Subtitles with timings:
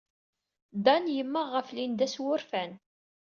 [0.85, 2.71] Dan yemmeɣ ɣef Linda s wurfan.